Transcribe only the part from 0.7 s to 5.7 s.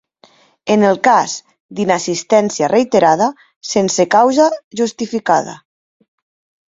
En el cas d'inassistència reiterada sense causa justificada.